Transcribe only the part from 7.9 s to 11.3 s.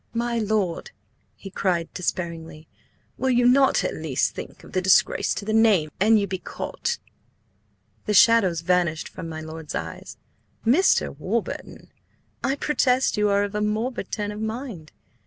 The shadows vanished from my lord's eyes. "Mr.